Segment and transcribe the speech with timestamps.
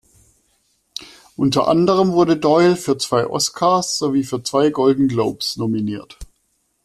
[1.37, 6.17] Unter anderem wurde Doyle für zwei Oscars sowie für zwei Golden Globes nominiert.